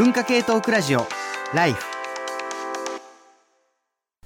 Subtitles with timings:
[0.00, 1.06] 文化系トークラジオ
[1.52, 1.89] ライフ。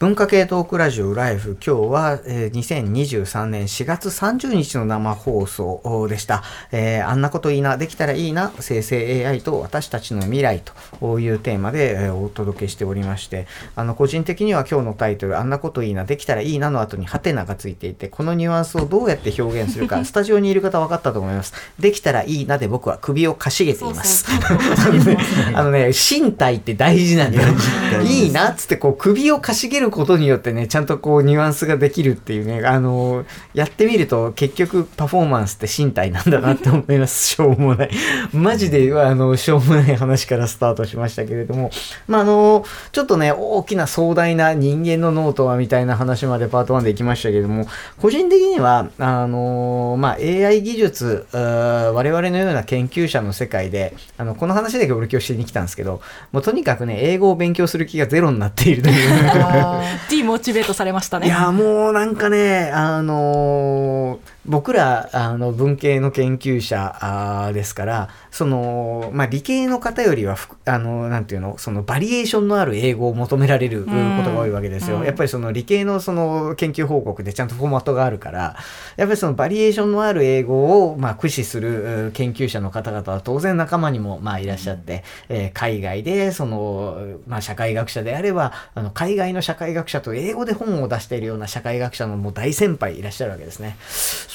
[0.01, 10.62] 文化系トークラジオライフ今日は、えー2023年4月30日の生放送でした、えーあんなこといいなできたらいいな生成 AI と私たちの未来
[10.99, 21.55] というテーマで、えーお届けしておりましてあの個人的には今日のタイトルあんなこといいなできたらいいなの後にハテナがついていてこのニュアンスをどうやって表現するか スタジオにいる方分かったと思います。
[21.79, 24.27] できたらいいなで僕は首をかしげています。
[25.55, 27.48] あのね、身体って大事なんだよ。
[28.03, 37.27] いいなっつって、こう、首をかしげることによってね、ちゃんとこう、ニュアンスができるっていうね、あの、やってみると、結局、パフォーマンスって身体なんだなって思います。
[37.34, 37.91] しょうもない。
[38.33, 41.70] マジで、あの、しょうもない話からスタートしましたけれども、
[42.06, 47.66] まあ、あの、ちょっとね、大きな壮大な人間の脳とはみたいな話までパート1で行きましたけれども、
[48.01, 56.00] 個人的には、あの、まあ、AI 技術、我々のような研究者の世界で、あの、この話だけ俺今日しに来たんですけど、
[56.33, 59.73] もうとにかくね、英語を勉強する気がゼロになっているという。
[60.11, 61.27] ディモチベートされましたね。
[61.27, 74.98] いや、もうなんかね、あのー僕ら、あの、文系の研究者ですから、その、まあ、理系の方よりはふ、あの、なんていうの、その、バリエーションのある英語を求められるんことが多いわけですよ。
[74.98, 78.56] うんやっぱりその、理系のその、研究報告でちゃんとフォーマットがあるから、
[78.97, 93.77] やっぱりその、バリエーションのある英語を、まあ、駆使するう研究者の方々は当然仲間にも、まあ、いらっしゃって、えー海外で、その、まあ、社会学者であれば、あの、海外の社会学者と英語で本を出しているような社会学者のもう大先輩いらっしゃるわけですね。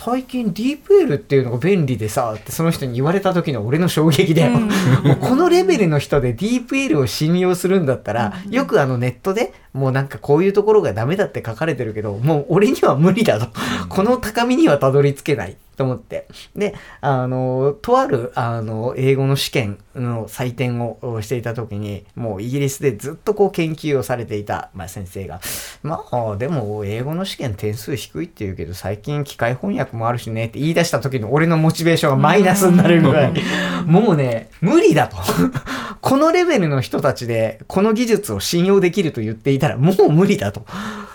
[0.01, 4.59] 最近 DeepL っていうのが便利でさ、ってその人に言われた時の俺の衝撃で、も
[5.15, 13.47] うこのレベルの人で DeepL を信用するんだったら、よくあのネットでもうなんかこういうところがダメだって書かれてるけど、もう俺には無理だと。
[13.89, 15.57] この高みにはたどり着けない。
[15.79, 16.27] と思って。
[16.57, 25.39] で、あの、とある、あの、英語の試験の採点をしていた時に、もうイギリスでずっとこう研究をされていた、まあ、先生が、
[25.81, 33.33] まあ、でも英語の試験点数低いって言うけど、最近機械翻訳もあるしねって言い出した時の俺のモチベーションがマイナスになるぐらい、
[33.87, 35.15] もうね、無理だと。
[36.01, 40.65] このレベルの人たちで、この技術を信用できると言っていたら、もう無理だと、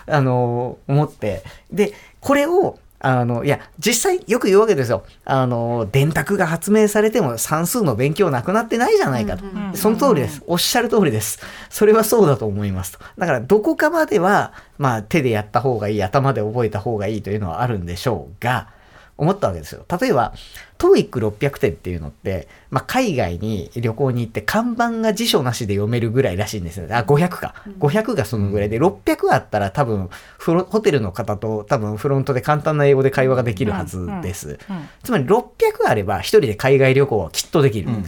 [0.06, 1.42] あの、思って。
[1.70, 5.04] で、これを、あの、いや、実際よく言うわけですよ。
[5.26, 9.44] あの、電卓が発明されても算数の勉強なくなってないじゃないかと。
[9.44, 10.42] うんうんその通りです。
[10.46, 11.40] おっしゃる通りです。
[11.68, 13.00] それはそうだと思いますと。
[13.18, 18.68] だから、どこかまでは、まあ、手でやった方がいい、頭で覚えた方がいいというのはあるんでしょうが、
[19.16, 19.84] 思ったわけですよ。
[20.00, 20.34] 例えば、
[20.78, 26.86] TOEIC600 点っていうのって、まあ、海外に旅行に行って看板が辞書なしで読めるぐらいらしいんですよ。
[26.90, 27.54] あ、500か。
[27.78, 34.58] 500がそのぐらいで、600あったら多分、フロホテルの方と多分フロントで簡単な英語で会話ができるはずです。
[34.68, 35.44] うんつまり600
[35.86, 37.88] あれば一人で海外旅行はきっとできる。
[37.88, 38.04] うん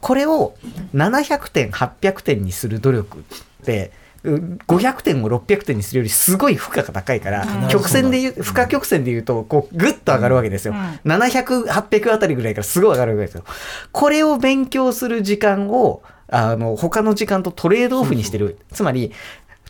[0.00, 0.54] これを
[0.94, 3.22] 700点、800点にする努力っ
[3.64, 10.74] て、う500点を600点にするよりすごい負荷が高いから、うん曲線で言う、負荷曲線で言うと、こう、ぐっと上がるわけですよ。
[10.74, 13.44] うん700、800あたりぐらいからすごい上がるわけですよ。
[13.92, 18.58] これを勉強する時間を、あの、他の時間とトレードオフにしてる。
[18.72, 19.12] つまり、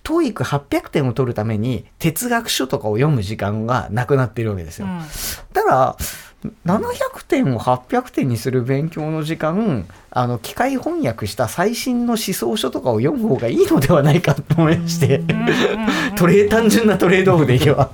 [0.03, 4.87] TOEIC800 点を取るために哲学書とかを読む時間がなくなっているわけですよ。
[4.87, 5.01] うん
[5.53, 5.97] だから、
[6.65, 15.23] 700点を800点にする勉強の時間、あの、機械翻訳した最新の思想書とかを読む方がいいのではないかと思いまして、
[16.17, 17.91] トレー単純なトレードオフでいけば。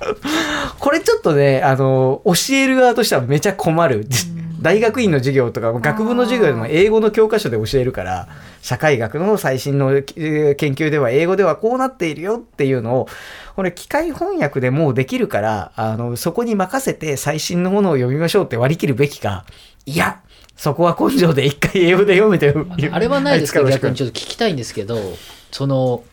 [0.79, 4.07] これちょっとね、あの、教える側としてはめちゃ困る。
[4.61, 8.27] 大学院の授業とか、学部の授業でも英語の教科書で教えるから、
[8.61, 13.07] 社会学の最新の研究では英語ではこうなっているよっていうのを、
[13.55, 19.45] これ機械翻訳でもうできるから、あの、そこに任せて最新のものを読みましょうって割り切るべきか、
[19.85, 20.21] いや、
[20.55, 22.53] そこは根性で一回英語で読めて
[22.91, 24.97] あれはないですけど、逆にちょっと聞きたいんですけど、
[25.51, 26.03] その、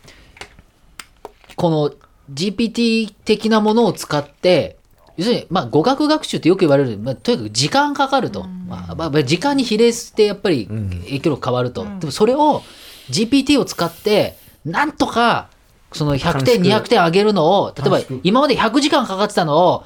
[1.56, 1.93] この
[2.32, 4.76] GPT 的なものを使って、
[5.16, 8.44] 要するに、まあ、語学学習ってよく言われる、まあ、とにかく時間かかると。
[8.44, 11.87] まあまあ、時間に比例してやっぱり影響力変わると。
[12.00, 12.62] でもそれを
[13.11, 15.49] GPT を使って、なんとか、
[15.93, 19.84] その100点、短縮200点上げるのを、例えば今まで100時間かかってたのを、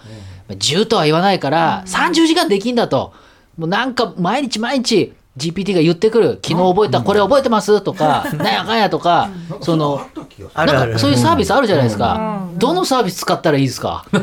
[0.49, 3.13] 10とは言わないから、30時間できんだと。
[3.59, 6.39] もうなんか毎日毎日 GPT が言ってくる。
[6.45, 7.81] 昨日覚えた、これ覚えてます？
[7.81, 9.31] とか、なんやかんやとか、
[9.61, 10.01] その、
[10.55, 12.47] なんかそういうサービスあるじゃないですか。
[12.57, 14.05] どのサービス使ったらいいですか？
[14.13, 14.19] 教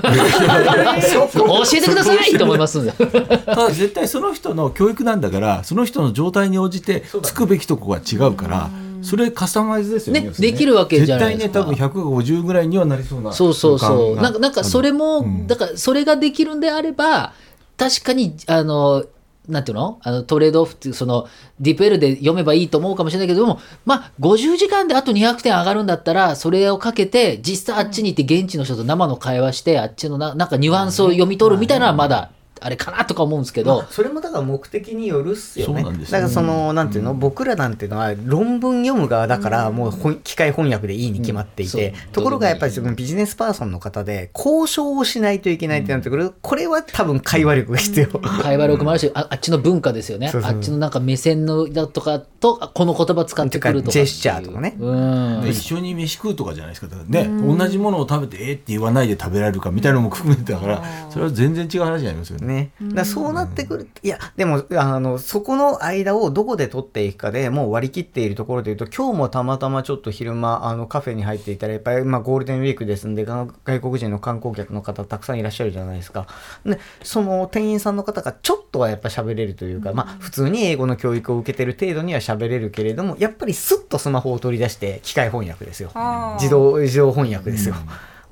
[1.78, 2.92] えてくださいと思いますんで。
[2.92, 8.70] ただ絶対その人の教育なんだからその人の状態に応じてつくべきとこが違うから
[9.02, 10.32] それカスタマイズですよね。
[10.40, 11.60] できるわけじゃないですか。
[11.60, 14.16] 絶対ね多分150ぐらいにはなりそうなそうそうそう。
[14.22, 15.48] なんか、なんかそれも、うん。
[15.48, 17.34] だからそれができるんであれば、
[17.78, 19.04] 確かに、あの、
[19.48, 20.00] なんていうの？
[20.04, 21.28] あのトレードオフっていうその
[21.60, 35.82] ディールで読めばいいと思うかもしれないけどもまあ50時間であと200点上がるんだったらそれをかけて実際あっちに行って現地の人と生の会話してあっちのななんかニュアンスを読み取るみたいなのはまだあれかなとか思うんですけど、それもだから目的によるっすよね。
[35.82, 36.10] そうなんです。
[36.10, 42.12] よだからその、なんていうの、僕らなんていうのは論文読む側だから、もう機械翻訳でいいに決まっていて、うん。
[42.12, 48.08] ところがやっぱりそのビジネスパーソンの方で、交渉をしないといけないってなってくる、これは多分会話力が必要。
[48.20, 50.30] 会話力もあるしああっちの文化ですよね。
[50.30, 54.76] そうそうあっちのなんか目線のだとかとあこの言葉使ってくるとかジェスチャーとかね。
[54.80, 55.42] うん。
[55.44, 56.96] で一緒に飯食うとかじゃないですか。
[57.08, 62.45] ね、同じものを食べてえーって言わないで食べられるかみたいなのも含めてだからそれは全然違う話になりますよね。
[62.46, 62.72] ね。
[62.82, 63.90] だそうなってくる。
[64.04, 76.28] いや、でも、あの、そこの間をどこで取っていくかでもう割り切っているところで言うと、今日もたまたまちょっと昼間、あの、カフェに入っていたら、やっぱり、まあ、ゴールデンウィークですんで、が外国人の観光客の方たくさんいらっしゃるじゃないですか。
[76.66, 85.92] で、その店員さんの方がちょっとはやっぱ喋れるというか、まあ、普通に英語の教育を受けてる程度には喋れるけれども、やっぱりスッとスマホを取り出して、機械翻訳ですよ。
[86.36, 87.76] 自動、自動翻訳ですよ。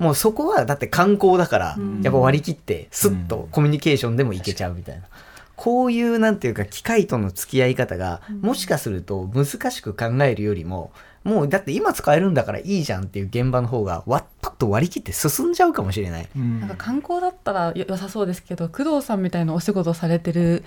[0.04, 5.02] もうそこはだって観光だから、やっぱ割り切って、スッとコミュニケーションでもいけちゃうみたいな。
[5.56, 10.92] こういうなんていうか機械との付き合い方が、もしかすると難しく考えるよりも、
[11.22, 16.28] もうだって今使えるんだからいいじゃんっていう現場の方が、わっパッと割り切って進んじゃうかもしれない。
[16.36, 16.60] うん。
[16.60, 20.64] なんか観光だったらよ良さそうですけど工藤さんみたいなお仕事されてる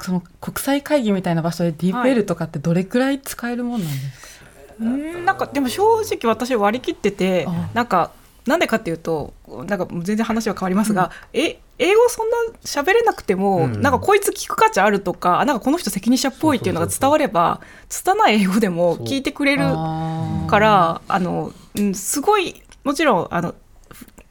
[0.00, 4.44] その国際会議みたいな場所でディープ L とかってどれくらい使えるもんなんですか、
[4.80, 7.70] うんなんかでも正直私割り切っててあ。
[7.74, 8.10] なんか
[8.46, 9.32] なんでかっていうと
[9.66, 13.80] なんか全然話は変わりますが、え英語そんな喋れなくても、うん。
[13.80, 23.54] なんかこいつ聞く価値あるとかあなんかこの人責任者っぽいっていうのが伝われば拙い英語でも聞いてくれるあからあの、うん、すごいもちろんあの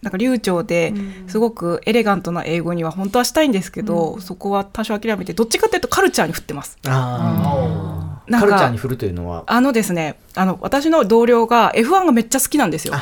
[0.01, 1.30] なんか流暢でうん。
[1.30, 6.77] すごくエレガントな英語には本当はしたいんですけど、そこは多少諦めてどっちかというとカルチャーに振ってます。
[6.86, 9.44] あカルチャーに振るというのは？
[9.48, 12.94] あのですねあの私の同僚が F1 がめっちゃ好きなんですよ。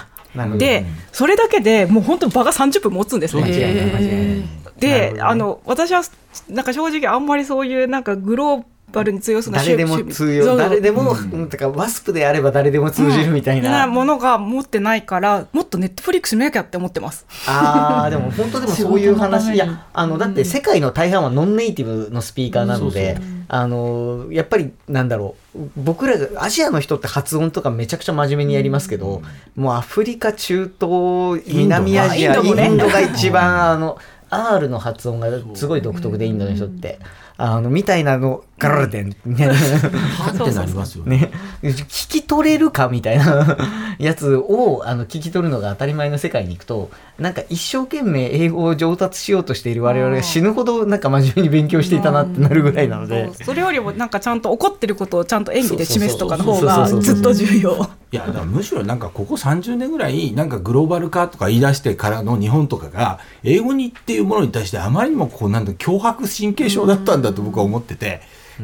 [0.57, 3.51] で、それだけでもう本当に場が30分持つんです間ね。
[3.51, 4.37] 違いない間違いない。
[4.37, 4.43] なる
[4.79, 6.03] で、あの私は
[6.49, 13.69] なんか正直あんまりそういうなんかグローバルに通用する誰でも通用、誰でも、うん、てか、ワスプであれば誰でも通じるみたいな。
[13.71, 17.25] なものが持ってないからもっとネットフリックス見なきゃって思ってます。
[17.47, 23.17] ああ、でも本当でもそういう話、いや、あの、だって世界の大半はノンネイティブのスピーカーなので、
[23.47, 29.21] あの、やっぱり、なんだろう、僕らが、アジアの人って発音とかめちゃくちゃ真面目にやりますけど、
[29.55, 33.97] もうアフリカ、中東、南アジア、インド,、インドが一番、あの、
[34.29, 36.99] R の発音がすごい独特で、インドの人って。
[37.37, 39.55] あの、みたいなの、ガラデン、みたいな。
[39.55, 41.31] はってなりますよね。
[41.63, 43.57] ね、聞き取れるかみたいな
[43.97, 57.89] やつをあの聞き取るのが当たり前の世界に行くとなんか一生懸命英語を上達しようとしている我々が死ぬほどなんか真面目に勉強していたなってなるぐらいなのでそうそれよりもなんかちゃんと怒ってることをちゃんと演技で示すとかの方がずっと重要。
[58.13, 68.21] いやだからむしろなんかここ30年ぐらいなんかグローバル化とか言い出してからの日本とかが英語にっていうものに対してあまりにもこうなんだ脅迫神経症だったんだと僕は思ってて、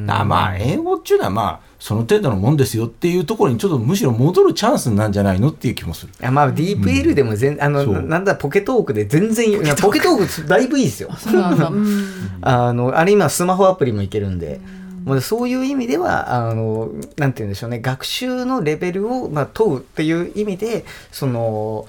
[0.08, 6.14] あまあ英語っていうのはまあその程度のもんですよっていうところにちょっとむしろ戻るチャンスなんじゃないのっていう気もする。
[6.20, 8.02] いやまあディープ L でも全、あのそう。
[8.02, 10.48] なんだポケトークで全然いやポケトーク。
[10.48, 11.10] だいぶいいですよ。
[12.42, 14.60] あの、あれ今スマホアプリもいけるんで、
[15.08, 20.84] もうそういう意味では、あの、なんて言うんでしょうね、学習のレベルを、まあ、問うっていう意味で、
[21.14, 21.88] その、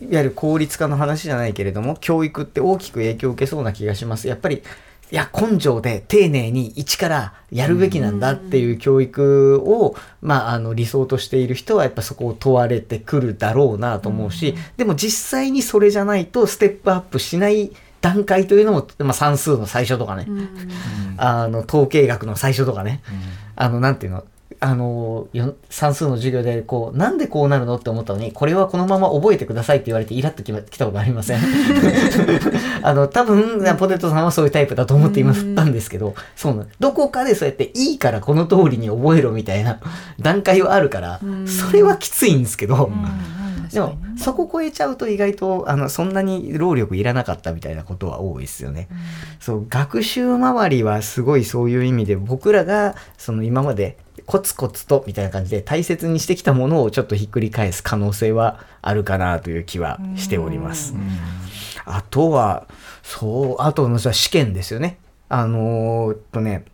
[0.00, 4.26] いわゆる効率化の話じゃないけれども、教育って大きく影響を受けそうな気がします。
[4.26, 4.62] やっぱり、
[5.12, 17.70] いや、根性で丁寧に一からやるべきなんだっていう教育を、まあ、あの、理想としている人はやっぱそこを問われてくるだろうなと思うし、でも実際にそれじゃないとステップアップしない
[18.00, 20.26] 段階というのも、まあ、算数の最初とかね、
[21.18, 23.02] あの、統計学の最初とかね、
[23.54, 24.24] あの、なんていうの、
[24.60, 31.40] あの、よ算数の授業で、こう、なんでこうなるのって思ったのに、これはこのまま覚えてくださいって言われて、イラッときま来たことありません。
[32.82, 36.66] あの、多分、ポテトさんはそういうタイプだと思って今振ったんですけど、そうなの。
[36.78, 39.80] どこかでそうやって、いいからこの通りに覚えろみたいな
[40.20, 42.90] 段階はあるから、それはきついんですけど、
[43.72, 48.88] でも、そこ超えちゃうと意外と、あの、そんなに労力いらなかったみたいなことは多いですよね。
[49.40, 60.94] そう、学習周りはすごいそういう意味で、僕らが、その今までコツコツとみたいな感じで大切にしてきたものをちょっとひっくり返す可能性はあるかなという気はしております。
[61.84, 62.66] あとは、
[63.02, 64.98] そう、あとのさ試験ですよね。
[65.28, 66.64] あのーっとね、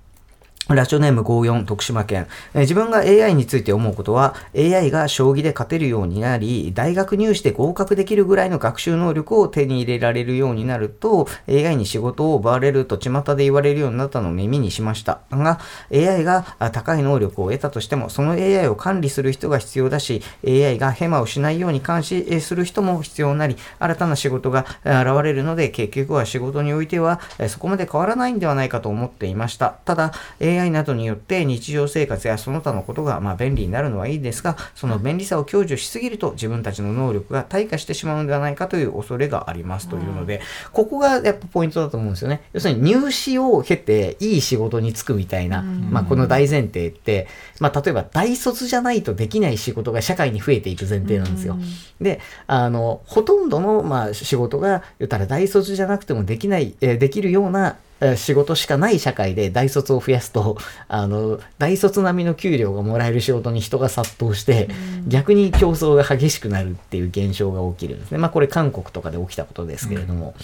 [0.69, 15.23] ラジオネーム54徳島県、え自分が AI について思うことは AI が将棋で勝てるようになり大学入試で合格できるぐらいの学習能力を手に入れられるようになると AI に仕事を奪われると巷で言われるようになったのを耳にしました。
[15.33, 15.59] が
[15.93, 16.43] AI が
[16.73, 29.71] 高い能力を得たとしてもその AI を管理する人が必要だし AI がヘマをしないように監視する人も必要になり新たな仕事が現れるので結局は仕事においてはそこまで変わらないんではないかと思っていました。
[29.85, 40.41] ただ AI などによって日常生活やその他のことがまあ便利になるのはいいですがその便利さを享受しすぎると自分たちの能力が退化してしまうのではないかという恐れがありますというので、
[40.73, 42.43] ここがやっぱポイントだと思うんですよね。
[42.53, 47.29] 要するに入試を経ていい仕事に就くみたいな、まあ、この大前提って、
[47.61, 51.57] まあ、例えば大卒じゃないとできない仕事が社会に増えていく前提なんですよ。
[52.01, 57.77] であのほとんどの、まあ、仕事が言ったら大卒じゃなくてもできない、えーできるようなえー
[58.17, 60.57] 仕事しかない社会で大卒を増やすと
[60.89, 64.69] あの大卒並みの給料がもらえる仕事に人が殺到して、
[65.07, 68.19] 逆に競争が激しくなるっていう現象が起きるんですね。
[68.19, 70.35] まあこれ韓国とかで起きたことですけれども。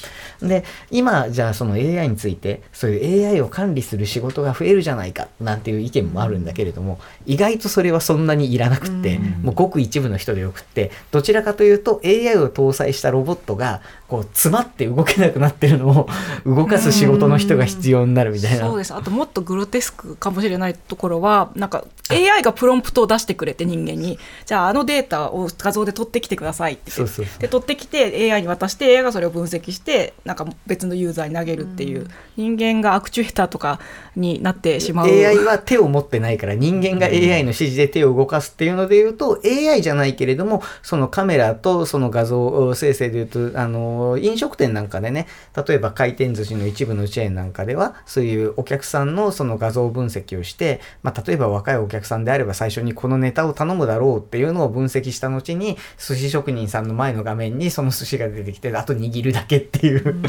[0.40, 16.08] で今じゃあその AI についてそういう AI を管理する仕事が増えるじゃないかなんていう意見もあるんだけれども意外とそれはそんなにいらなくって、もうごく一部の人でよくってどちらかというと AI を搭載したロボットがこう詰まって動けなくなってるのを
[16.46, 18.66] 動かす仕事の人が必要になるみたいな。
[18.66, 18.94] そうです。
[18.94, 24.18] あともっとグロテスクかもしれないところはなんか AI がプロンプトを出してくれて人間に。
[24.46, 26.90] じゃああのデータを画像で取ってきてくださいって。
[26.96, 27.40] 言ってそうそう。
[27.40, 33.78] で取ってきて AI に渡して AI がそれを分析してなんか別のユーザーに投げるっていう、人間がアクチュエーターとか
[34.16, 35.06] になってしまう。
[35.06, 45.26] AI は手を持ってないから人間が AI の指示で手を動かすっていうので言うと AI じゃないけれどもそのカメラとその画像生成で言うとあの飲食店なんかでね
[45.66, 60.16] 例えば回転寿司の一部のチェーンなんかではそういうお客さんのその画像分析をして、まあ、例えば若いお客さんであれば最初にこのネタを頼むだろうっていうのを分析した後に寿司職人さんの前の画面にその寿司が出てきてあと握るだけっていう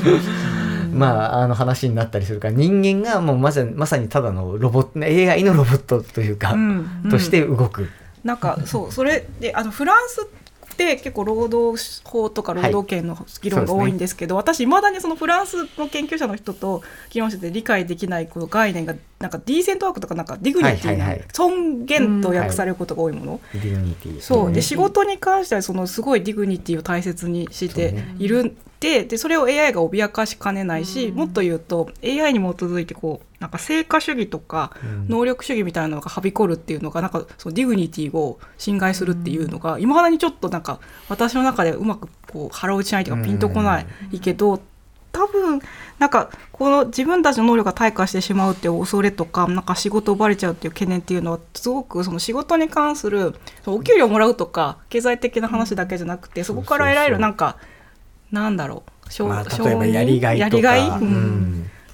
[0.89, 7.01] まあ、あの話になったりするから人間がもうまさにまさにただのロボット AI のロボットというか、うん。
[7.03, 7.89] うんとして動く。
[8.23, 10.27] なんかそうそれであのフランス
[10.79, 21.27] って結構労働法とか労働権の議論が多いんですけど、私いまだにそのフランスの研究者の人と議論してて理解できないこの概念がなんかディーセントワークとかなんか dignity な、はいはいはい。
[21.33, 24.48] 尊厳と訳されることが多いもの、 dignity そう。
[24.48, 35.07] でね仕事に関してはそのすごい dignity を大切にしているででそれを AI が脅かしかねないし、もっと言うと AI に基づいてこうなんか成果主義とかうん。
[35.09, 43.86] 能力主義みたいなのがはびこるっていうのがなんかその dignity を侵害するっていうのがいまだにちょっとなんか私の中でうまくこう腹落ちないというかピンとこない。
[44.19, 44.62] けど
[45.12, 45.59] 多分
[45.98, 53.33] なんかこの自分たちの能力が退化してしまうっていう恐れとかなんか仕事を奪われちゃうっていう懸念っていうのはすごくその仕事に関する
[53.65, 57.57] お給料もらうとか経済的な話だけじゃなくてそこから得られるなんか
[58.31, 59.12] なんだろう。
[59.12, 60.45] 承まあ、承例えばやりがいとか。
[60.45, 61.01] やりがい、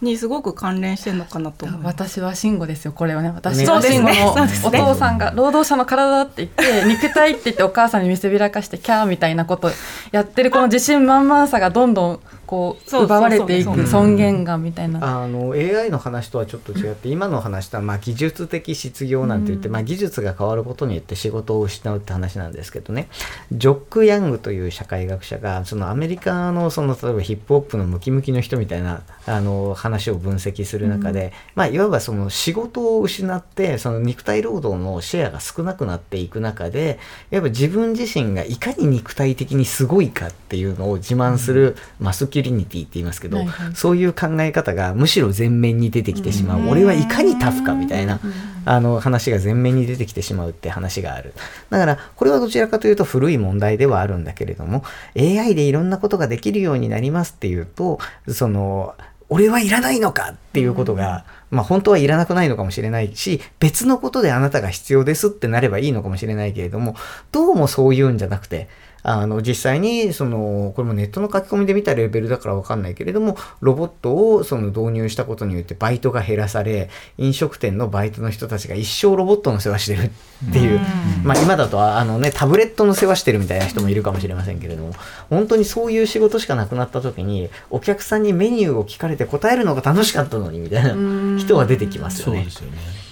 [0.01, 1.67] にすごく関連してるのかなと。
[1.83, 3.31] 私は慎吾ですよこれはね。
[3.33, 3.65] 私ね。
[3.67, 9.69] は慎吾のお父さんが労働者の体だって言って肉体って言ってお母さんに見せびらかしてキャーみたいなこと
[10.11, 15.23] やってるこの自信満々さがどんどんこう奪われていく尊厳がみたいな。
[15.23, 23.07] あの AI の話とはちょっと違って今の話とはまあ技術的失業なんて言って、まあ、技術が変わることによって仕事を失うって話なんですけどね。
[23.51, 36.99] ジョック・ヤングという社会学者がそのアメリカのその例えばヒップホップのムキムキの人みたいなあの話を分析する中で、まあ、いわばその仕事を失ってその肉体労働のシェアが少なくなっていく中で
[37.29, 43.75] やっぱ自分自身がいかに肉体的にすごいかっていうのを自慢するマスキュリニティって言いますけど、はいはい。
[43.75, 48.19] そういう考え方がむしろ前面に出てきてしまう、俺はいかにタフかみたいな、
[48.65, 51.33] あの話が前面に出てきてしまうって話がある。
[51.69, 54.83] だからこれはどちらかというと古い問題ではあるんだけれども
[55.17, 58.95] AI でいろんなことができるようになりますっていうとその
[59.29, 66.95] 俺はいらないのかっていうことが、まあ本当はいらなくないのかもしれないし別のことであなたが必要ですってなればいいのかもしれないけれども
[67.31, 68.67] どうもそういうんじゃなくて
[69.07, 80.09] あの実際にそのこれもネットの書き込みで見たレベルだからわかんないけれどもロボットをその導入したことによってバイトが減らされ飲食店のバイトの人たちが一生ロボットの世話してる
[80.49, 80.79] っていう、
[81.23, 84.93] まあ今だとあのねタブレットの世話してるみたいな人もいるかもしれませんけれども
[85.29, 92.49] 本当にそういう仕事しかなくなった時にお客さんにメニューを聞かれて答えるのが楽しかったのにみたいな人は出てきますよねそうで。
[92.49, 93.04] すよね。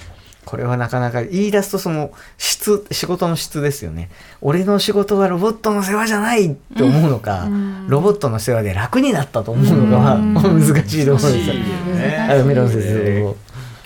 [0.45, 4.09] これはなかなか言い出すとその質仕事の質ですよね。
[4.41, 7.47] 俺の仕事はロボットの世話じゃないって思うのか、
[7.87, 11.55] ロボットの世話で楽になったと思うのかは難しいと思うんですよ。
[12.41, 13.35] あメロン先生。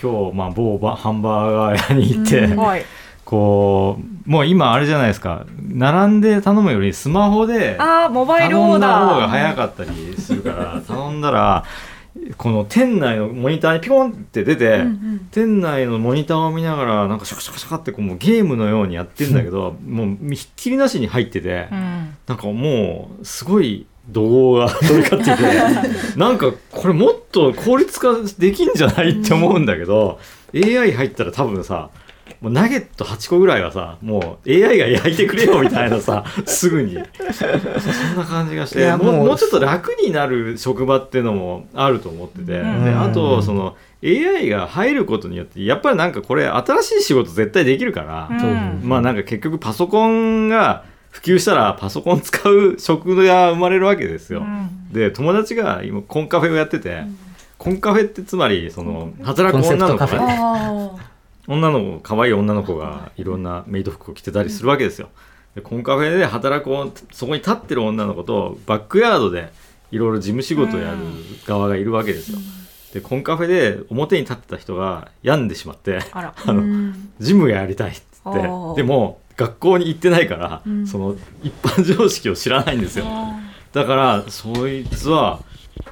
[0.01, 2.85] 今日、まあ、某バハンバーガー屋に行って、はい。
[3.25, 5.45] こうもう今あれじゃないですか。
[5.69, 11.65] 並んで頼むよりスマホでああモバイルオー頼んだ方がダー早かったりするから頼んだら
[12.35, 14.83] この店内のモニターにピコンって出て、
[15.31, 22.15] 店内のモニターを見ながらなんかシャカシャカシャカってこうもうゲームのようにやってんだけどもうひっきりなしに入ってて、うん。
[22.27, 25.43] なんかもうすごい怒号が飛び交ってて
[26.17, 29.09] なんかこれもっと効率化できんじゃない？
[29.21, 30.19] って思うんだけど
[30.55, 31.89] AI 入ったら多分さ
[32.41, 36.97] もうナゲット8個ぐらいはさもう AI が焼いてくれよみたいなさ すぐに。
[37.31, 42.85] そんな感じがしいてもうやもうもうちょっと楽になる職場っていうのもあると思ってて、うん。
[42.85, 48.81] であとその AI が入ることによってやっぱりなんかこれ新しい仕事絶対できるから、うん。
[48.83, 54.45] まあなんか結局パソコンが普及したらパソコン使う職が生まれるわけですよ。
[54.91, 57.03] で友達が今コンカフェをやってて、
[57.57, 60.19] コンカフェってつまりその働く女の子コンセプトカフェ。
[60.19, 61.16] がねあ
[61.47, 65.09] 女の子可愛い女の子がいろんなメイド服を着てたりするわけですよ。
[65.55, 69.51] でコンカフェで働くおそこに立ってる女の子とバックヤードで
[69.91, 70.97] いろいろ事務仕事をやる
[71.47, 72.39] 側がいるわけですよ。
[72.93, 78.41] でコンカフェで表に立ってた人が病んでしまって あの、ジムがやりたいっつって
[78.75, 80.85] でも学校に行ってないから、ん。
[80.85, 83.05] その一般常識を知らないんですよ。
[83.73, 85.39] だからそいつは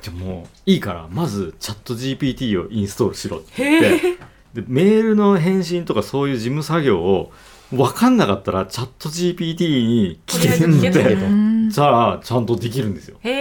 [0.01, 3.79] じゃあもういいからまずチャット GPT をインストールしろって。
[3.79, 7.31] 言ってでメールの返信とかそういう事務作業を
[7.71, 11.69] 分かんなかったらチャット GPT に聞けとりあえず聞けとってうん。
[11.69, 13.17] じゃあちゃんとできるんですよ。
[13.21, 13.31] へ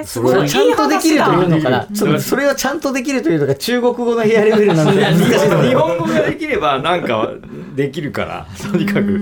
[0.00, 0.48] えすそれい。
[0.48, 1.88] ちゃんとできるというのかな？
[1.92, 4.94] そそれはちゃんとできるというのが中国語のヘアレベルなん。
[4.94, 7.30] で日本語ができればなんか
[7.74, 9.18] できるからとにかく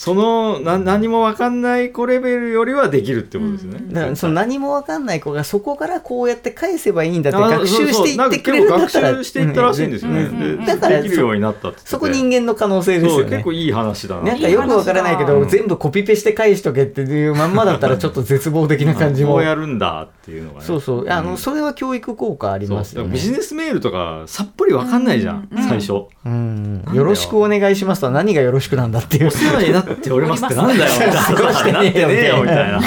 [0.00, 3.92] そのな何も分かんない子レベルよりはできるってことですよね。
[3.92, 10.10] だからその何も分かんない子がそこからこうやって返せばいいんだってあ学習していってくれるんだったら学習していったらしいんですよ。
[10.10, 10.22] ね。
[10.22, 10.40] うん。
[10.40, 10.64] でうん。
[10.64, 13.30] だからできるようになったってそこ人間の可能性ですよね。
[13.30, 14.22] 結構いい話だな。
[14.22, 19.32] なんかよくわからないけど全部コピペして返しとけっていうまんまだったらちょっと絶望的な感じも。
[19.34, 20.64] こうやるんだっていうのがね。
[20.64, 21.10] そうそう。
[21.10, 21.36] あのん。
[21.36, 23.12] それは教育効果ありますよね。
[23.12, 25.62] ビジネスメールとかさっぱり分かんないじゃん、うん。
[25.68, 26.06] 最初。
[26.24, 26.84] うん。
[26.94, 29.26] よろしくお願いしますとは何がよろしくなんだっていう。
[29.26, 31.22] お世話になっておりますってなんだよみたいな。
[31.22, 32.80] 過ごしてなってねえよねえよみたいな。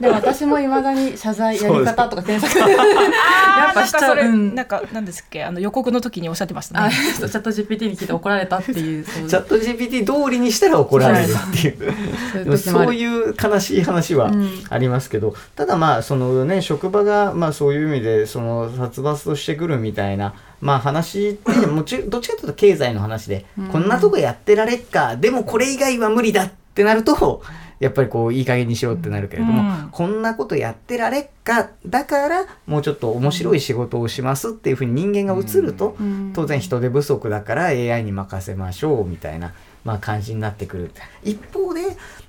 [0.00, 2.58] で私もいまだに謝罪やり方とか検索。
[2.68, 4.14] やっぱしちゃう。
[4.14, 4.54] なんかそれ、うん。
[4.54, 9.28] なんか何ですっけあの予告の時におっしゃってましたあねチャット GPT に聞いて怒られたっていう そういう。
[9.28, 12.58] チャット GPT 通りにしたら怒られるっていう。
[12.58, 12.94] そう。
[12.98, 27.42] いう悲しい話はうんありますけど、ただまあそのね職場がまあそういう意味でその殺伐としてくるみたいなまあ話ってもちどっちかというと経済の話で、こんなとこやってられっかでもこれ以外は無理だってなると
[27.80, 29.90] やっぱりこういい加減にしろってなるけれども、うん。
[29.90, 36.32] こんなことやってられっかだからもうちょっと面白い仕事をしますっていうふうに人間が映ると、うん。
[36.34, 40.90] 当然人手不足だから AI に任せましょうみたいな、まあ、感じになってくる。
[41.22, 41.82] 一方で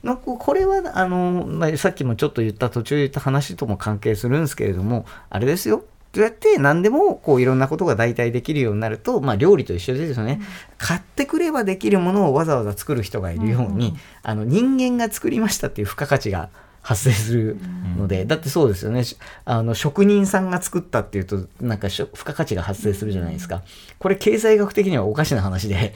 [0.03, 10.41] なんかこれはあの、まあ、さっきもちょっと言った途中で言った話とも関係するんですけれどもあれですよそうやって何でもこういろんなことが代替できるようになると、まあ、料理と一緒ですよね、
[10.77, 16.49] 買ってくればできるものをわざわざ作る人がいるように、あの人間が作りましたっていう付加価値が
[16.81, 17.57] 発生する
[17.97, 19.03] ので、だってそうですよね。
[19.03, 23.61] しあの職人さんが作ったっていうとなんか付加価値が発生するじゃないですか。
[23.99, 25.93] これ経済学的にはおかしな話で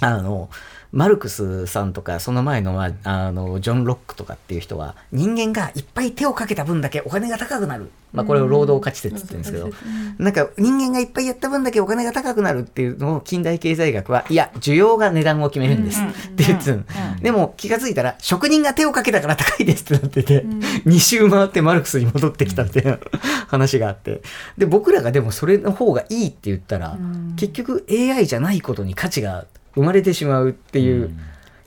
[0.00, 0.48] あの
[0.90, 9.70] マルクスさんとかその前の,、まあ、あのジョン・ロックとかっていう人は人間がいっぱい手をかけた分だけお金が高くなる、まあ、これを労働価値説って言うんですけど、
[10.18, 16.84] なんか人間がいっぱいやった分だけお金が高くなるっていうのを近代経済学はいや需要が値段を決めるんですって言ってる
[17.20, 20.42] でも気がついたら職人が手をかけたから高いですってなってて、
[20.86, 22.98] 2周回ってマルクスに戻ってきたっていう
[23.48, 24.22] 話があって。
[24.56, 26.96] で僕らがでもそれの方がいいって言ったら、
[27.36, 29.46] 結局 AI じゃないことに価値が
[29.78, 31.10] 生まれてしまうっていう、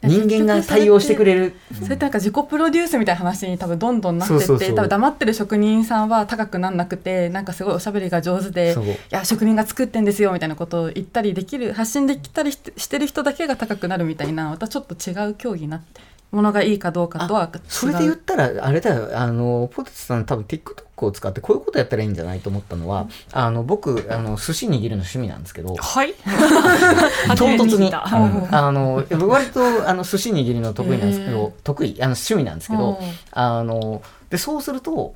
[0.04, 1.54] 人間が対応してくれる。
[1.74, 8.76] それってなんか自己プロデュースみたいな話に多分どんどんなってってそうそうそう多分黙ってる職人さんは高くなんなくてなんかすごいおしゃべりが上手で
[9.12, 19.09] いや職人が作ってんですよみたいなことを言ったりできる発信できたりしてしてる人だけが高くなるみたいなまたちょっと違う競技になってものがいいかどうかとはそれで言ったらあれだよ。
[19.17, 25.75] あのポテトさん多分 TikTok を使ってこういうことやったらいいんじゃないと思ったのはあの僕あの寿司握るの趣味なんですけど。
[25.75, 26.13] はい。
[27.35, 32.97] 唐突に、あの割とあの寿司握りの得意なんですけど、得意あの趣味なんですけど、うん。
[33.31, 35.13] あのでそうすると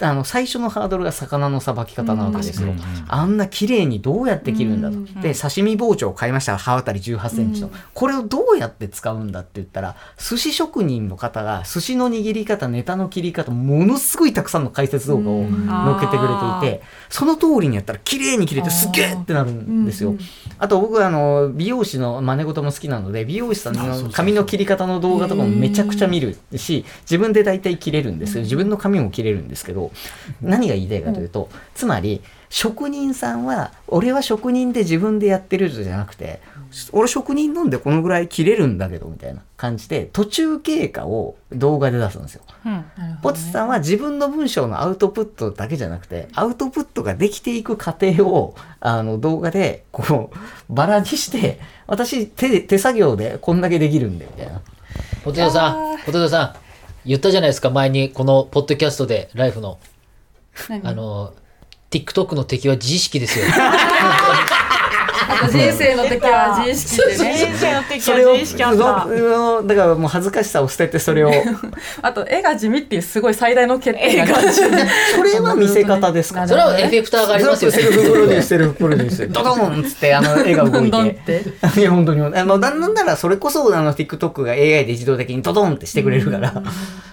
[0.00, 2.78] あの最初のハードルが魚のさばき方なわけですよ、うん
[3.08, 6.58] あんな綺麗にどうやって切るんだと、うんで刺身包丁を買いました。
[6.58, 15.50] 刃渡り1 8センチの、これをどうやって使うんだって言ったら寿司職人の方が寿司の握り方ネタの切り方ものすごいたくさんの解説動画を載
[15.96, 16.28] っけてくれ
[16.68, 20.14] ていて、その通りにやったら綺麗に切れてすっげーってなるんですよ。
[20.58, 28.42] あと僕はあの美容師の真似事も好きなので美容師さんの髪の切り方の動画とかもめちゃくちゃ見るし自分で大体切れるんですよ。
[28.42, 29.90] 自分の髪も切れるんですけど
[30.42, 36.40] 何が言いたいかというとつまり職人さんは俺は職人で自分でやってるじゃなくて
[36.92, 42.42] 俺職人なんでこのぐらい切れるんだけどみたいな感じで途中経過を動画で出すんですよ。
[42.64, 42.72] うん。
[42.72, 42.84] ね。
[43.22, 54.60] ポチさんは自分の文章のアウトプットだけじゃなくて、アウトプットができていく過程を、あの、動画で、こう、バラにして、私、手で、手作業でこんだけできるんで、みたいな。
[55.24, 56.67] ポテトさん、ポテトさん、
[57.08, 59.78] 言ったじゃないですか、前に、このポッドキャストで、ライフの、
[60.68, 60.86] 何？
[60.86, 61.32] あの、
[61.90, 63.46] TikTok の敵は自意識ですよ。
[65.52, 71.30] 人生の時は自意識でね人生の敵は自意識あったそのだからもう恥ずかしさを捨てて、それを、
[72.02, 76.40] あと絵が地味っていうすごい最大の欠点が それは見せ方ですか？
[76.40, 78.08] なるそれはエフェクターがありますよセルフね。
[78.10, 79.28] プロデュース、セルフプロデュース。
[79.28, 80.90] ドドーンっつって、あの、絵が動い。
[80.90, 82.20] てていや、本当に。
[82.36, 86.62] あの、なんなら、それこそ、あの、TikTok が AI で自動的にドドンってしてくれるから。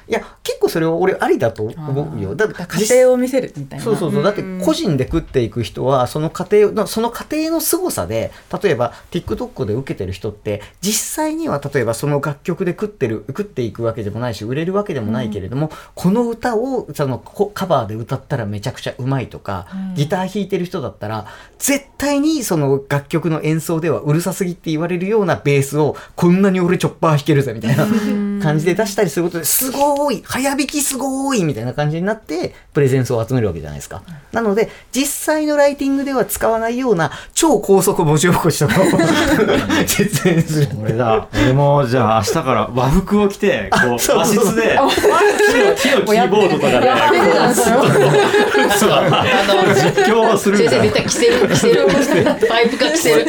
[0.08, 2.36] いや、結構それを俺ありだと思うよ。
[2.36, 4.24] だって、家庭を見せるみたいなそうそうそう。
[4.24, 27.86] だって個人で食っていく人は、その過程を、その過程の凄さで、例えば TikTok で受けてる人って、実際には例えばその楽曲で食ってる、食っていくわけでもないし、売れるわけでもないけれども、この歌をそのこカバーで歌ったらめちゃくちゃうまいとか、ギター弾いてる人だったら、絶対にその楽曲の演奏ではうるさすぎって言われるようなベースを、こんなに俺チョッパー弾けるぜみたいな
[28.46, 34.04] 感じで出したりすることですごい早弾きすごいみたいな感じになってプレゼンスを集めるわけじゃないですか。
[34.32, 38.86] なので実際のライティングでは使わないような超高速文字起こしとかを
[39.88, 40.68] 実演する。
[40.82, 44.78] 俺だ俺もじゃあ明日から和服を着てこう和室で
[45.48, 47.70] 木の木のキーボードとかでやってるじゃんそう
[49.74, 51.58] 実況をするみ先た生いな絶対着せる、着
[52.06, 52.48] せる。
[52.48, 53.28] パイプが着せる。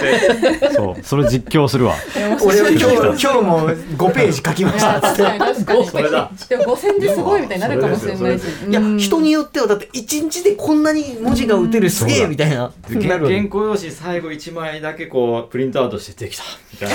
[0.74, 1.94] そうそれ実況するわ
[2.44, 5.00] 俺は今日今日も5ページ書きました。
[5.14, 5.86] 確かに 確かに。
[5.86, 6.30] それだ。
[6.48, 8.42] でも5000字すごいみたいになるかもしれないし。
[8.68, 12.72] いや、人によってはだって1日でこんなに文字が打てるすげえみたいな。
[12.88, 16.44] 原稿用紙最後1枚だけこうプリントアウトしてできた。
[16.72, 16.90] みたい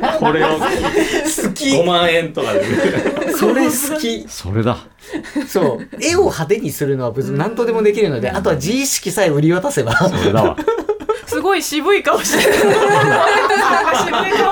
[0.00, 0.66] なこれを好
[1.54, 1.66] き。
[1.70, 2.64] 5万円とかで。
[3.32, 4.24] それ好き。
[4.28, 4.78] それだ。
[5.46, 5.88] そう。
[6.00, 9.92] 絵を派手にするのは別に何とでもできるので、あとは自意識さえ売り渡せば。
[10.08, 10.56] それだわ。
[11.26, 12.82] すごい渋い顔してる渋い顔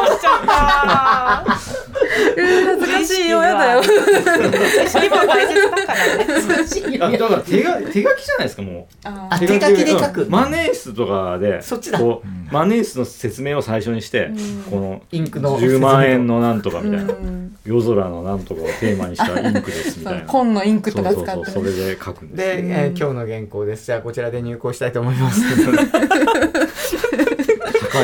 [0.06, 7.18] しちゃった恥ずかしいよやだよ今大切だからね。
[7.18, 8.86] だから手が手書きじゃないですかもう。
[9.04, 10.22] あ、手書きで書く。
[10.22, 10.30] うん。
[10.30, 11.98] 万年筆とかでそっちだ。
[11.98, 14.30] こう万年筆の説明を最初にして、
[14.70, 15.58] このインクの。
[15.58, 17.56] 10万円のなんとかみたいな、うん。
[17.64, 20.26] 夜空のなんとかをテーマにしたインクですみたいな。
[20.26, 23.86] 紺のインクとか使ってそうそうそうそれで書くんですで、えー今日の原稿です。
[23.86, 25.40] じゃあこちらで入稿したいと思います。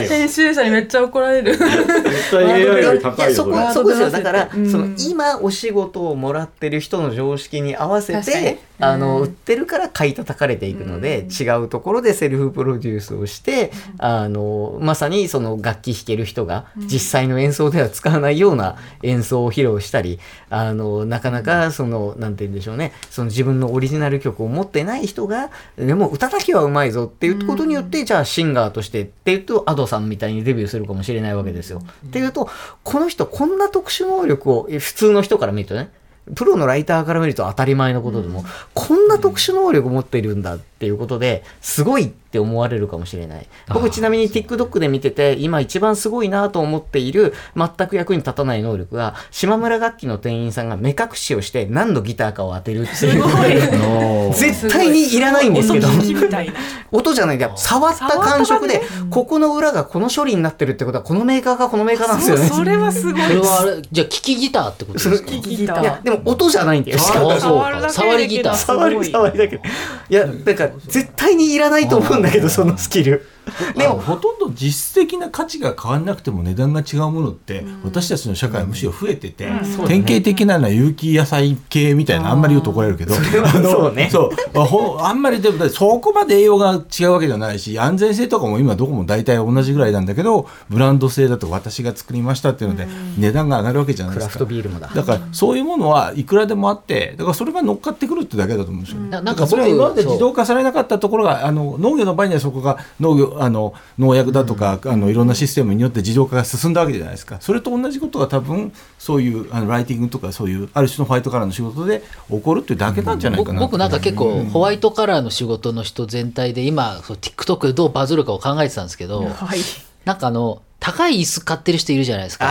[0.02, 0.08] よ。
[0.08, 1.56] 編集者にめっちゃ怒られる。
[1.56, 4.10] 絶対 AI より高いよそこそこですよ。
[4.10, 4.70] だから、うん。
[4.70, 8.44] その今お仕事をもらってる人の常識に合わせ確かに。
[8.44, 9.22] てあの、うん。
[9.24, 22.92] 売ってるから買い叩かれていくので、違うところでセルフプロデュースをして、あのまさにその楽器弾ける人が実際の演奏では使わないような演奏を披露したりあのなかなかそのなんて言うんでしょうね。
[23.10, 31.83] その自分のオリジナル曲を持ってない人がでも歌だけはうまいぞっていうことによって、じゃあシンガーとしてっていうと Ado さんみたいにデビューするかもしれないわけですよ。
[32.07, 32.48] っていうと
[32.83, 35.90] この人こんな特殊能力をえ普通の人から見るとね
[36.35, 43.46] プロのライターから見ると当たり前のことでも、こんな特殊能力を持っているんだっていうことですごいって思われるかもしれない。
[43.68, 54.32] 僕ちなみに TikTok で見てて今一番すごいなと思っている全く役に立たない能力が島村楽器の店員さんが目隠しをして何のギターかを当てるっていう。
[54.34, 55.88] 絶対にいらないんですけど。
[56.92, 57.52] 音じゃないんだよ。
[57.56, 62.48] 触った感触で、ここの裏がこの処理になってるってことは、このメーカーがこのメーカーなんですよね。
[62.48, 65.30] それはすごいこれはあれ、じゃあ、聞きギターってことですか？
[65.30, 66.98] 聞きたいや、でも音じゃないんだよ。
[66.98, 68.54] 触りギター。
[68.56, 69.62] 触り、触りだけど。
[70.08, 73.26] いや、だから、絶対にいらないと思うんだけど、そのスキル。
[73.76, 79.50] でもほとんど実質的な価値が変わらなくても値段が違うものって私たちの社会はむしろ増えてて、
[79.87, 83.18] 典型的なのは有機野菜系みたいなあんまり言うと怒られるけどあ
[83.61, 84.09] の そうね。
[84.11, 84.59] そう。
[84.59, 92.87] あほあんまりでもそこまで栄養が違うわけじゃないし安全性とかも今どこも大体同じぐらいなんだけどブランド性だと私が作りましたっていうので
[93.18, 94.90] 値段が上がるわけじゃないクラフですかトビールもだ。
[94.94, 107.38] だからそういうものはいくらでもあってだからそれが乗っかってくるってだけだと思うんですよ、ななんかそれは今まで自動化されなかったところがあの農業の場合にはそこが農業あの農薬だとか、あのいろんなシステムによって自動化が進んだわけじゃないですか。
[107.40, 113.60] それと同じことが多分そういうあのライティングとかそういうある種のホワイトカラーの仕事で起こるっていうだけなんじゃないかな。
[113.60, 119.60] 僕僕なんか結構ホワイトカラーの仕事の人全体で今そう TikTok でどうバズるかを考えてたんですけど、はい。
[120.04, 122.46] なんかあの高い椅子買ってる人いるじゃないですか。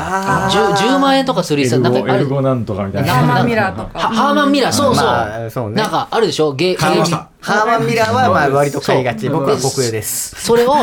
[0.48, 1.80] あ 10, 10万円とかする椅子。
[1.80, 2.08] なんかある。
[2.08, 3.12] ゴエルゴなんとかみたいな。
[3.12, 4.00] ハーマンミラーとか。
[4.00, 4.72] はハーマンミラー。
[4.72, 5.76] そうそう,、まあそうね。
[5.82, 6.54] なんかあるでしょ？
[6.54, 9.28] ゲハーマンミラーはまあ割と買いがち。
[9.30, 10.36] 僕は国営です。
[10.42, 10.74] それを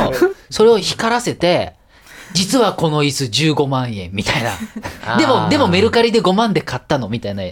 [0.51, 1.75] それを光らせて
[2.33, 4.51] 実はこの椅子15万円みたいな。
[5.17, 7.45] でもでもメルカリで5万で買ったのみたいな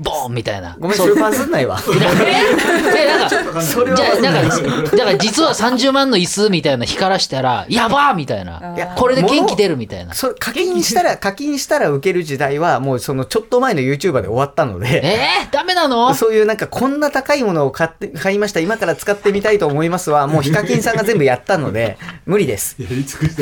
[0.00, 0.76] ボーンみたいな。
[0.80, 1.78] ごめんそれバズんないわ。
[2.96, 4.02] えなんかそれはじ。
[4.02, 8.74] ゃあだからだから実は30万の椅子みたいな光らしたらやばーみたいな。
[8.76, 10.12] いやこれで元気出るみたいな。
[10.14, 15.00] それ課金したら課金したら受ける時代はもうそのちょっと前の YouTuber で終わったので。
[15.04, 16.14] えー、ダメなの？
[16.14, 18.60] そういうなんかこんな高いものを買って買いました。
[18.60, 21.96] 今から使ってみたいと思いますはもうヒカキンさんが全部やったので
[22.26, 22.74] 無理です。
[22.82, 23.36] やり尽くし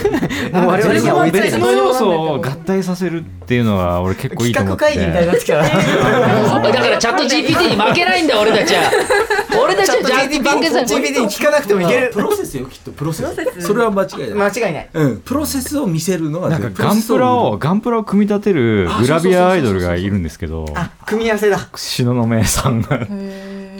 [0.52, 1.60] たもう我々には追いついて別ない。
[1.60, 4.84] の要素を合体させるっていうのが俺結構いいと思って。
[4.84, 6.33] 企画会議みたいになってきたら
[6.72, 8.82] だからチャット GPT に負けないんだよ俺たちは。
[9.62, 12.90] 俺たちちゃんとはじゃあ GPT, GPT に聞かなくてもいけるプロセスよきっと。
[12.92, 13.62] プロセス。
[13.62, 14.88] それは間違いない、間違いない。
[14.92, 20.66] うん、プロセスを見せるのはなんかガンプラをガンプラを組み立てるグラビアアイドルがいるんですけど。
[20.74, 21.58] あ組み合わせだ。
[21.74, 23.00] 東雲さんが。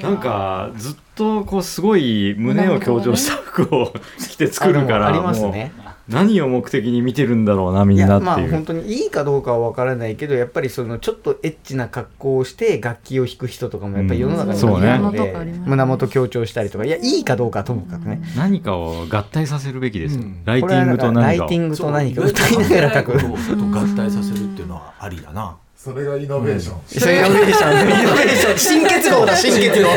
[0.02, 5.72] なんかずっとこうすごい胸を強調した服を着て作るからありますね
[6.08, 8.20] 何を目的に見てるんだろうなみんなっていう。
[8.20, 15.66] まあ本当にいいかどうかは分からないけどやっぱりそのちょっとエッチな格好をして楽器を弾く人とかもやっぱり世の中にそうねいるので、胸元ありますね。
[15.68, 20.22] 胸元強調したりとかいやいいかどうかはともかくね、何かを合体させるべきですよ。
[20.22, 20.44] うん。
[20.44, 23.14] ライティングと何かをイティングと何か歌いながら書く。
[23.14, 23.30] ことを
[23.68, 26.80] 合体させるっていうのはありだなそれがイノベーション。
[26.98, 27.72] それイノベーション。
[27.82, 28.58] イノベーション。
[28.58, 29.90] 新結合だ新結合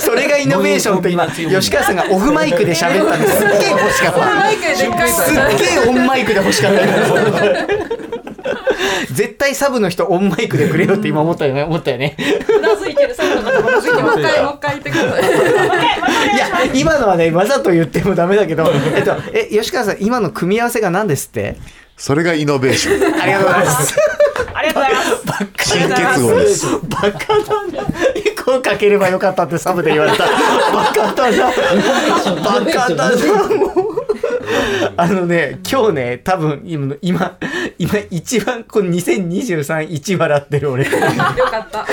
[0.00, 3.36] それがイノベーションって今吉川さんがオフマイクで喋ったんです。
[3.38, 4.18] すっげえ欲しかった。
[4.18, 6.82] マイクででっかいすっげえオンマイクで欲しかった。
[9.12, 11.62] 絶対サブの人オンマイクでくれよって今思ったよね。
[11.62, 12.16] 思ったよね。
[12.58, 21.56] うなずいてる最後の方うなずいてもう一回もう一回言ってくださいいや今のはねわざと言ってもダメだけどえっとえ吉川さん今の組み合わせが何ですって？
[21.96, 23.20] それがイノベーション。
[23.20, 23.96] ありがとうございます。
[24.54, 25.68] ありがとうございます。
[25.68, 26.66] 新結合です。
[26.88, 27.84] バカだな
[28.44, 30.24] こうかければよかったってサブで言われた。
[30.72, 31.46] バカだな。
[31.46, 33.16] バカだな。
[33.56, 34.05] もう
[34.96, 37.38] あのね今日ね多分今今
[37.78, 40.84] 今一番この2023一笑ってる俺。
[40.86, 41.86] よかった。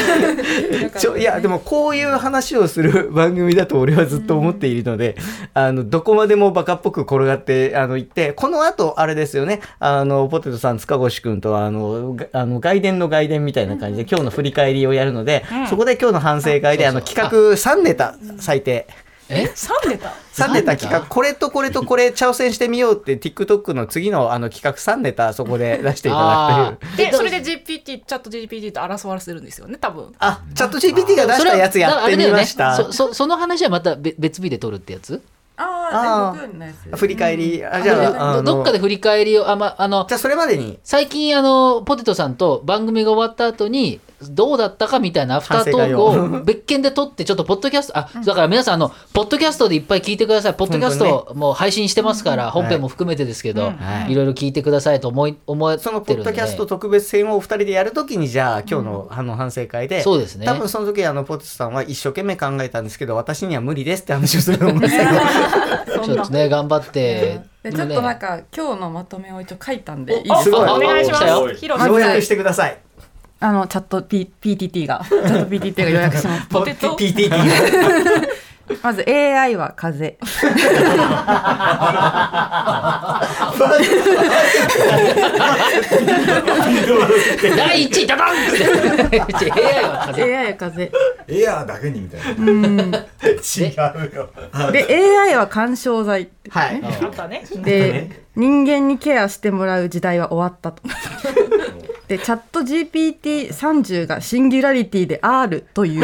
[0.99, 5.15] ちょいやでもこういう話をする 番組だと俺はずっと思っているので、
[5.53, 9.61] あのどこまでもバカっぽく転がってあの行ってこの後あれですよね。
[9.79, 18.87] あのポテトさん塚越くんとあのがあの外伝の外伝みたいな感じで今日の振り返りをやるので、そこで今日の反省会であの企画3ネタ最低。
[19.33, 21.01] え？3ネタ3ネタ企画。
[21.07, 27.11] これとこれとこれ挑戦してみようって TikTok の次のあの企画3ネタそこで出していただくという。
[27.11, 30.13] でそれで GPT チャット GPT と争わせるんですよね多分。
[30.19, 32.93] あチャット GPT が出したやつやってみました、そね。
[32.93, 35.21] そ そその話はまた別別日で撮るってやつ？
[35.55, 36.35] ああ
[36.95, 37.65] 振り返り。
[37.65, 40.79] あじゃあどどっかで振り返りをあ,、ま、あのじゃあそれまでに。
[40.83, 46.01] 最近あのポテトさんと番組が終わった後にどうだったかみたいなアフタートーク
[46.39, 50.53] を別件で撮ってちょっとポッドキャストあだから皆さんあのポッドキャストでいっぱい聞いてください。
[50.53, 54.11] ポッドキャストもう配信してますから本編も含めてですけど、はい。
[54.11, 54.15] い。
[54.15, 56.15] ろいろ聞いてくださいと思い思ってそのるんで。
[56.15, 60.45] ポッドキャスト特別編をお二人でやるときにじゃあ今日のあの反省会で、そうですね。
[60.45, 65.11] 多分その時あのポテトさんは一生懸命考えたんですけど私には無理ですって話をすると思うんですけど
[65.85, 66.49] ちょっとね。
[66.49, 70.21] 頑張って、でちょっとなんか今日のまとめを一応書いたんで。
[70.21, 71.25] いいあすごいお願いします。
[71.25, 72.77] 要約してください。
[73.39, 75.03] あのチャット、P、PTT が。
[75.07, 76.47] チャット PTT が予約します。
[76.49, 77.29] ポテト？PTT
[78.81, 80.17] まず AI は風。
[87.57, 89.21] 第1位ダダンって。
[89.21, 90.91] AI は風 AI は風。
[91.27, 92.99] エアーだけにみたいな。
[92.99, 93.03] 違
[94.11, 94.29] うよ。
[94.71, 96.81] で AI は干渉剤はい。
[97.63, 100.81] で人間にケアしてもらう時代は終わったと。
[102.07, 106.03] でチャット GPT30 がシンギュラリティで R という。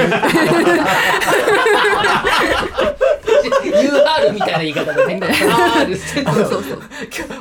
[3.60, 5.20] UR みたいな言い方でね。
[5.52, 6.82] あーですそうそうそう。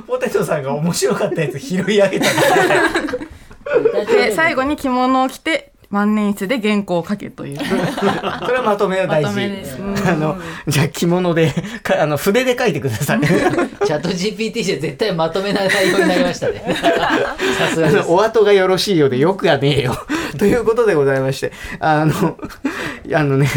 [0.06, 2.26] ポテトさんが面白かったやつ拾い上げた
[4.06, 7.64] で最後に着物を着て万年筆で原稿を書けという そ
[8.50, 11.50] れはまとめは大事まとめですあのじゃあ着物で
[11.82, 16.62] かあの筆で書いてください チャット GPT じゃ絶対まとめない内容になりましたね。
[17.58, 18.08] さすがです。
[18.08, 19.96] お後がよろしいようでよくはねえよ。
[20.38, 22.38] ということでございまして、あの、
[23.14, 23.48] あのね、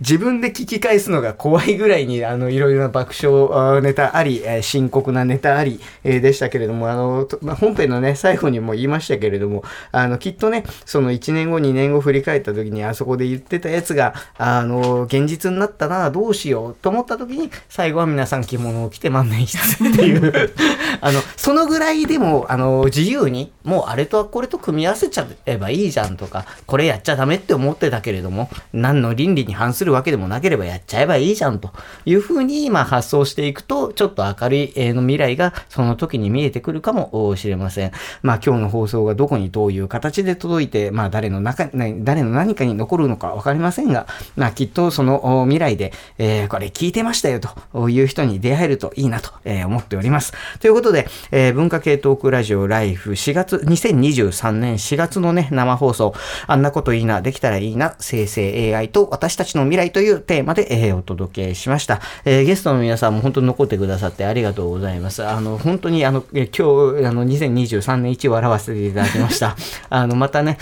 [0.00, 7.26] 自分で聞き返すのが怖いぐらいに、あの、いろいろな爆笑ネタあり、深刻なネタあり、でしたけれども、あの、
[7.58, 20.50] 本編のね、最後にも言いましたけれども、あの、きっとね、その1年後、2年後振り返った時に、あそこで言ってたやつが、あの、現実になったな、どうしようと思った時に、最後は皆さん着物を着て万年筆っていう、
[21.00, 31.70] あの、そのぐらいでも、あの、自由に、もうあれとこれと組み合わせちゃえばいいじゃんとか、これやっちゃダメって思ってたけれども、何の倫理に反するわけでもなければやっちゃえばいいじゃんと
[32.04, 37.92] いうふうに、まあ発想していくと、ちょっと明るいえの未来がその時に見えてくるかもしれません。
[38.22, 50.32] まあ今日の放送がどこにどういう形で届いて、まあ誰の中、誰の何かに残るのかわかりませんが、まあきっとその未来で、えーこれ聞いてましたよという人に出会えるといいなと、え思っております。
[50.58, 55.99] ということで、えー文化系トークラジオライフ4月、2023年4月のね、生放送、
[56.46, 62.00] あんなこといいな、できたらいいな、生成 AI と私たちの未来というテーマで、えーお届けしました。
[62.24, 65.24] えーゲストの皆さんも本当に残ってくださってありがとうございます。
[65.24, 66.62] あの、本当にあの、今日、
[67.06, 69.56] あの、2023年1を表わせていただきました。
[69.90, 70.58] あの、またね、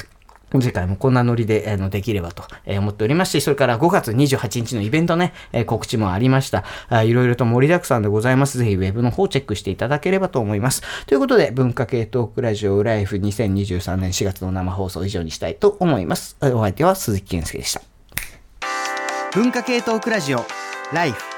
[0.52, 6.64] 次回もこんなノリで、あのできればとえ思っておりますし、それから5月28日のイベントね、え告知もありました。
[6.88, 8.58] あいろいろと盛りだくさんでございます。
[8.58, 10.82] ぜひウェブの方チェックしていただければと思います。
[11.06, 16.36] ということで、文化系トークラジオライフ2023年4月の生放送以上にしたいと思います。
[16.40, 17.82] お相手は鈴木健介でした。
[19.34, 20.44] 文化系トークラジオ
[20.92, 21.37] ライフ